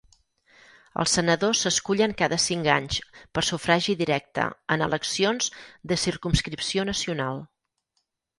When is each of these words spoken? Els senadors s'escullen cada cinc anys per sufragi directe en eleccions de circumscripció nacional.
Els 1.01 1.11
senadors 1.17 1.59
s'escullen 1.65 2.15
cada 2.21 2.39
cinc 2.45 2.69
anys 2.75 2.97
per 3.37 3.43
sufragi 3.51 3.95
directe 4.01 4.47
en 4.77 4.85
eleccions 4.87 5.51
de 5.93 6.01
circumscripció 6.07 6.89
nacional. 6.93 7.41